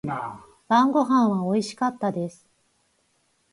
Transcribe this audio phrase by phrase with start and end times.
[0.67, 2.49] 晩御飯は美味しかったです。